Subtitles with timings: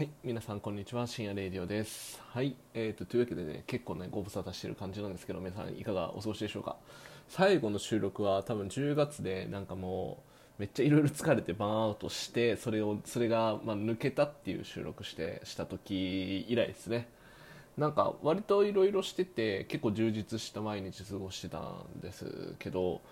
[0.00, 2.22] はい、皆さんこんにちは、深夜レイディオです。
[2.30, 6.76] はい、えーと、というわけでね、結構ね、ご無沙汰してる感じなんですけど、皆さんいかがお過ごしでしょうか。
[7.28, 10.22] 最後の収録は多分10月で、なんかも
[10.58, 17.06] う、めっちゃいろいろ疲れてバーンアウトして、それを、それが、まあ、抜けたっていう収録して、した時以来ですね。
[17.76, 23.02] なんか割といろいろしてて結構充実した毎日過ごしてたんですけど、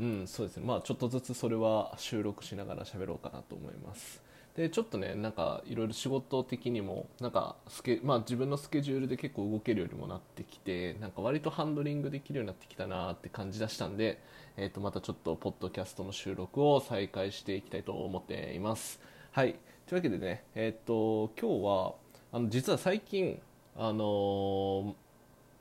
[0.00, 4.22] うん、そうですねまあちょっとずつそれは収録しながら喋ろうかなと思います
[4.60, 14.20] でちょっとねなんかいろいろ仕事的にもなんかスケ、まあ、自分のスケジュールで結構動けるようにもなってきてなんか割とハンドリングできるようになってきたなって感じ出したんで、
[14.58, 19.00] えー、とまたちょっとポッドキャストの収録を再開していきたいと思っています。
[19.32, 19.54] はい。
[19.86, 21.94] というわけでねえっ、と今日は
[22.30, 23.40] あの実は最近
[23.78, 24.94] あの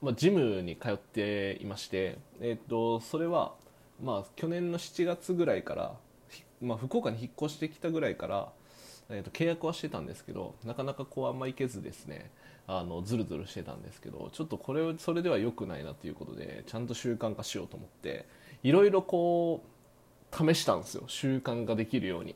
[0.02, 3.54] まあ、ジムに通っていまして、えっとそれは、
[4.04, 5.94] まあ、去年の7月ぐらいから、
[6.62, 8.52] まあ、福岡に引っ越してきたぐらいから、
[9.10, 12.30] えっと契約はしてたんですけどなかなかこうあんま行けずですね
[12.68, 18.26] あのズルズルしてたんですけどちょっとこれをそれでは良くないなということでちゃんと習慣化しようと思って
[18.62, 19.80] いろいろこう
[20.36, 21.04] 試したんですよ。
[21.08, 22.36] 習慣ができるように。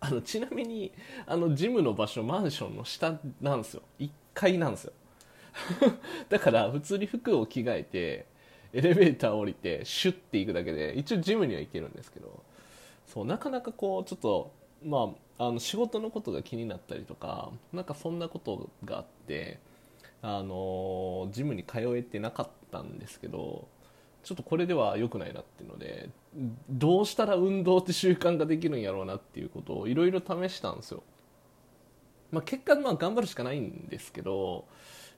[0.00, 0.92] あのちなみに
[1.26, 3.82] あのジムの場所マンションの下なんですよ。
[4.00, 4.92] 1階なんですよ。
[6.28, 8.26] だから普通に服を着替えて
[8.72, 12.42] エレベーター降りてシュッて行くだけで一応ジムには行けるんですけど
[13.06, 15.08] そうなかなかこうちょっとまあ
[15.42, 19.58] あの仕事のことが気になったりとかなんかそんなことがあって
[20.20, 23.66] あのジムに通えてなかったんですけど
[24.22, 26.10] ちょっとこれでは良くないなっていうので
[26.68, 31.02] どうしたら運動って習慣ができるんやろうなっていうことをいろいろ試したんですよ、
[32.30, 34.66] まあ、結果まあ頑張るしかないんですけど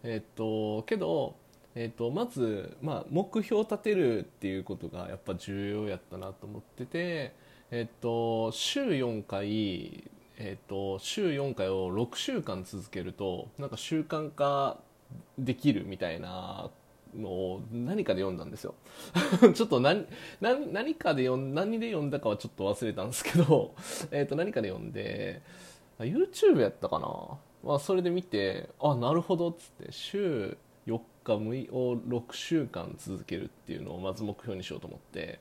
[0.05, 1.35] えっとけど、
[1.75, 7.35] えっと、まず、まあ、目標を立てるっていうことがやっぱ重要やったなと思ってて、
[7.71, 10.11] えっと、週4回、
[10.45, 14.79] えっと、週4回を6週間続けるとなんか習慣化
[15.39, 16.69] できるみたいな
[17.17, 18.75] のを何かで読んだんですよ。
[19.55, 20.07] ちょっと何
[20.41, 23.75] 何何かで読ん何で読んだかはちょっと忘れたんですけど、
[24.11, 25.43] えと何かで読んで
[26.01, 27.39] YouTube やったかな？
[27.63, 30.57] まあ、それで見てあなるほどっつって週
[30.89, 31.35] 4日
[31.71, 35.39] を6週間続けるっていうのをまず目標にしようと思って、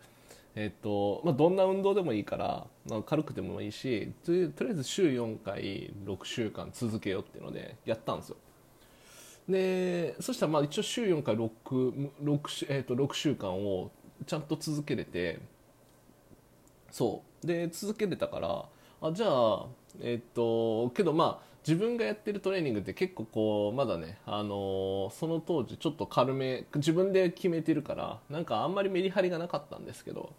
[0.56, 8.38] えっとまあ、どんな運動でもいいから、まあ、軽くてもいいしとりあえず週4回6週間続けようっていうのでやったんですよ。
[9.47, 11.50] でそしたらまあ一応週4回 6,
[12.23, 13.91] 6, えー、と6週間を
[14.25, 15.40] ちゃんと続けれて
[16.91, 17.47] そう。
[17.47, 18.66] で続けれたから
[19.01, 19.66] あじゃあ
[20.00, 30.33] えっ、とけどまあ自分がやってるトレーニングって結構こうまだね、あのーその当時ちょっと軽め自分で決めてるからなんかあんまりメリハリがなかったんですけど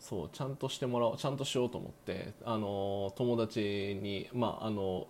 [0.00, 5.06] そうちゃんとしてもらおうちゃんとしようと思って、あのー友達にまああの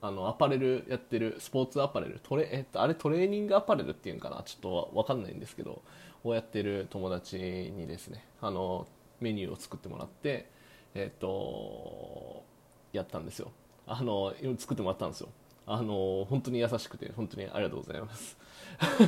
[0.00, 5.82] あのアパレルやってるスポーツアパレルトレ、えっと、あれトレーニングアパレルっていうんかなちょっとわかんないんですけど
[6.22, 8.86] をやってる友達にですねあの
[9.20, 10.48] メニューを作ってもらって
[10.94, 12.44] えっと
[12.92, 13.50] やったんですよ。
[13.88, 15.28] あの作ってもらったんですよ。
[15.66, 18.38] あの本当に優しくて本当にありがとうございます。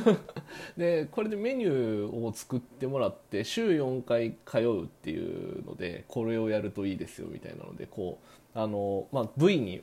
[0.77, 8.19] でこれでメニューを作ってもらって週4回通うっていうのでこれをやるといいですよみたいなのでこ
[8.55, 9.81] うあの、まあ、部位に、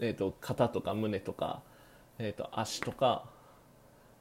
[0.00, 1.62] えー、と肩とか胸とか、
[2.18, 3.30] えー、と足とか、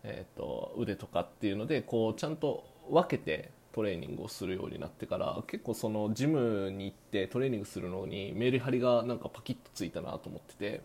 [0.03, 10.81] えー、と腕とかっていうのでこうちゃんと分けてトレーニングをするようになってから結構そのジムに行ってトレーニングするのにメリハリがなんかパキッとついたなと思ってて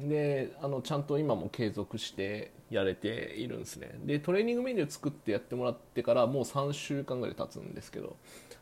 [0.00, 3.92] であのちゃんと今も継続してやれているんですね。
[4.04, 8.16] でトレーニングメニュー作ってやってもらってからもう3週間ぐらい経つんですけど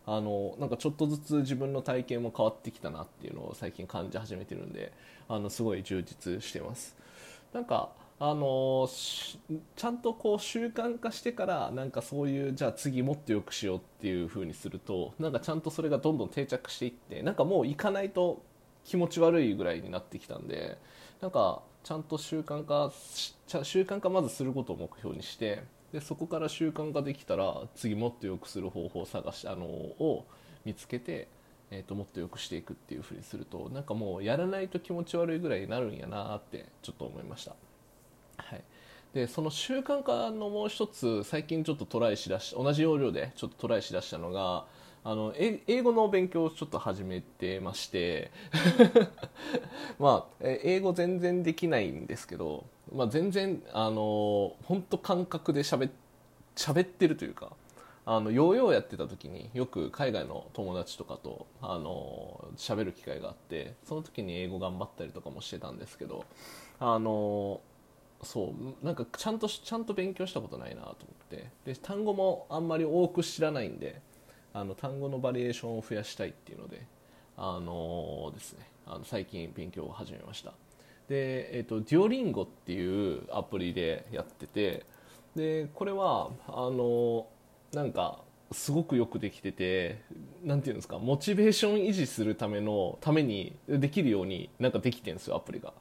[0.05, 4.93] あのなんかちょっとずつ自分の体型も変わってきたなっていうのを最近感じ始めてるんで
[5.27, 6.95] あのすごい充実してます。
[7.55, 7.89] なんか
[8.23, 8.87] あの
[9.77, 18.43] ちゃんとこう習慣化してからなんかそういうじゃあ次もっと良くしようっていう風にするとなんかちゃんとそれがどんどん定着していってなんかもう行かないと
[18.85, 20.77] 気持ち悪いぐらいになってきたんで
[21.23, 22.93] なんかちゃんと習慣化
[23.63, 30.27] 習慣化まずすることを目標にしてでそこから習慣化できたら次もっと良くする方法を探しあのを
[30.67, 31.29] 見つけて、
[31.71, 37.57] えー、ともっと良くしていくっていうふうにするとなんかもうやらないと気持ち悪いぐらいになるんやなってちょっと思いました。
[38.47, 38.63] はい、
[39.15, 44.65] でその習慣化のもう一つ最近ちょっとトライしだし同じ要領でちょっとトライしだしたのが
[45.03, 48.31] あの英語の勉強をちょっと始めてまして
[49.99, 55.89] まあ英語全然できないんですけど、まあ、全然あの本当感覚でしゃべ
[56.55, 57.53] 喋ってるというか
[58.05, 66.25] あのヨーヨーやってた時によく海外の友達とかとあの喋る機会があってその時に英語頑張ったりとかもしてたんですけど
[66.79, 67.61] あの
[68.23, 70.95] そうなんかちゃんとちゃんと勉強したことないなと思っ
[71.31, 74.01] てで単語もあんまり多く知らないんで
[74.53, 76.87] あの単語のバリエーションを増やしたいっていうので
[77.37, 80.53] あのですねあの最近勉強を始めました
[81.09, 84.85] で、えーと、デュオリンゴっていうアプリでやってて
[85.35, 87.27] でこれはあの
[87.73, 88.21] なんか
[88.53, 90.03] すごくよくできてて
[90.43, 95.73] なんていうんですかモチベーション維持するためのためにできるようになんかできてるんですよアプリが。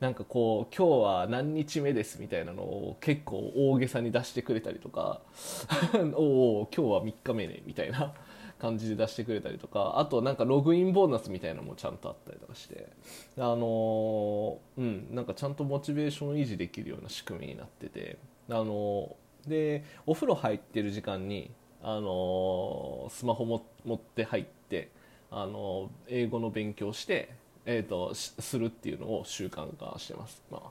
[0.00, 5.20] なんかこう今日は何日目ですみたいなのを結構大げさに出してくれたりとか
[6.14, 8.14] おお今日は3日目ねみたいな
[8.60, 12.88] 感じで出してくれたりとかあとなんかログインボーナスみたいなのもちゃんとあったりとかして
[13.36, 18.18] あの、うんなんかちゃんとモチベーション維持できるような仕組みになってて
[18.48, 19.16] あの、
[19.46, 21.50] でお風呂入ってる時間に
[21.82, 24.90] あの、スマホも持って入って
[25.30, 27.30] あの英語の勉強して
[27.70, 30.42] えーと、するっていうのを習慣化してます。
[30.50, 30.70] まあ、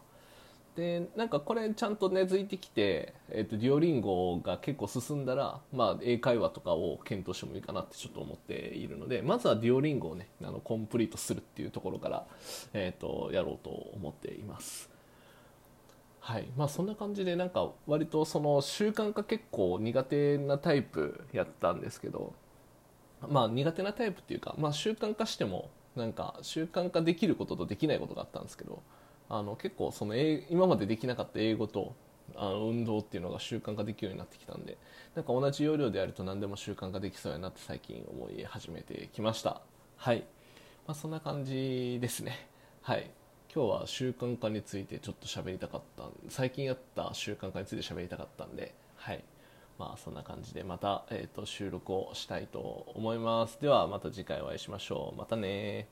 [0.76, 12.26] でなんかこれちゃんと根付いてきて、えーと、デュオリンゴが結構進んだら、まあ、英会話とかを検討してもいいかなってちょっと思っているのでまずはデュオリンゴをねあのコンプリートするっていうところから、
[12.74, 14.90] えーと、やろうと思っています。
[16.20, 22.34] はいまあ、そんな感じでなんか割とその習慣化結構苦手なタイプやったんですけど
[23.30, 28.82] まあ苦手なタイプっていうか、まあ、習慣化してもなんか習慣化できることとできないことがあったんですけど
[29.30, 31.94] あの結構その今までできなかった英語と
[32.36, 34.78] あの運動っていうのが習慣化できるようになってきたんで
[35.16, 39.62] なんか同じ要領でやると何でも習慣化できそうやなって最近思い始めてきました。
[39.98, 40.24] はい、
[40.86, 42.48] まあ、そんな感じですね。
[42.82, 43.10] はい。
[43.54, 49.24] 今日は習慣化についてちょっと喋りたかった最近やった習慣化について喋りたかったんではい。
[49.78, 52.60] まあそんな感じでまた、えーと、収録をしたいと
[52.96, 53.60] 思います。
[53.62, 55.18] ではまた次回お会いしましょう。
[55.18, 55.88] またね